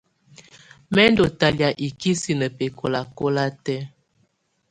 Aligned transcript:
Mɛ̀ 0.93 1.07
ndù 1.11 1.23
talɛ̀́á 1.39 1.69
ikisinǝ 1.87 2.47
bɛkɔlakɔla 2.57 3.43
tɛ̀́á. 3.63 3.85